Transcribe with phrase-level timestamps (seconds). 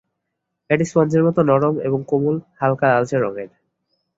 [0.69, 3.49] এটি স্পঞ্জের মতো নরম এবং কোমল, হালকা লালচে রঙের।